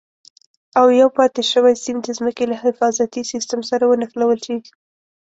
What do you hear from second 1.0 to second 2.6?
یو پاتې شوی سیم د ځمکې له